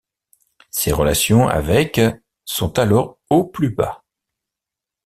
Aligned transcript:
Ses 0.71 0.91
relations 0.93 1.47
avec 1.47 2.01
sont 2.43 2.79
alors 2.79 3.19
au 3.29 3.43
plus 3.45 3.69
bas. 3.69 4.03